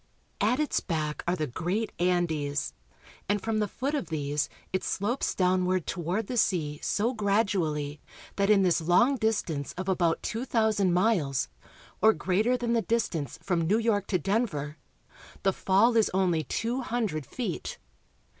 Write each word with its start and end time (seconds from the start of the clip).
(At 0.51 0.59
its 0.59 0.79
back 0.79 1.23
are 1.27 1.35
the 1.35 1.45
great 1.45 1.91
Andes, 1.99 2.73
and 3.29 3.39
from 3.39 3.59
the 3.59 3.67
foot 3.67 3.93
of 3.93 4.07
'these 4.07 4.49
it 4.73 4.83
slopes 4.83 5.35
downward 5.35 5.85
toward 5.85 6.25
the 6.25 6.37
sea 6.37 6.79
so 6.81 7.13
gradually 7.13 8.01
that 8.35 8.49
in 8.49 8.63
this 8.63 8.81
long 8.81 9.15
distance 9.17 9.73
of 9.73 9.87
about 9.87 10.23
two 10.23 10.43
thousand 10.43 10.91
miles, 10.91 11.49
or 12.01 12.13
greater 12.13 12.57
than 12.57 12.73
the 12.73 12.81
distance 12.81 13.37
from 13.43 13.61
New 13.61 13.77
York 13.77 14.07
to 14.07 14.17
Denver, 14.17 14.77
the 15.43 15.53
fall 15.53 15.95
is 15.95 16.09
only 16.15 16.45
two 16.45 16.81
hundred 16.81 17.23
feet. 17.27 17.77